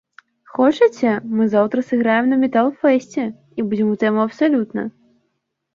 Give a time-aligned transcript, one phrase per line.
[0.53, 3.23] Хочаце, мы заўтра сыграем на метал-фэсце
[3.57, 4.81] і будзем у тэму абсалютна?